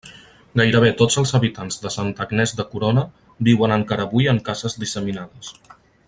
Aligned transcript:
Gairebé 0.59 0.87
tots 1.01 1.17
els 1.21 1.33
habitants 1.39 1.77
de 1.83 1.91
Santa 1.97 2.25
Agnès 2.25 2.53
de 2.61 2.65
Corona 2.73 3.05
viuen 3.49 3.77
encara 3.79 4.09
avui 4.09 4.31
en 4.35 4.41
cases 4.51 4.79
disseminades. 4.85 5.53